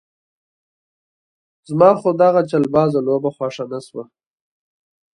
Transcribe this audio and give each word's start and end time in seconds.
زما 1.69 1.89
خو 1.99 2.09
دغه 2.21 2.41
چلبازه 2.51 2.99
لوبه 3.07 3.29
خوښه 3.35 3.65
نه 3.71 3.79
شوه. 3.87 4.03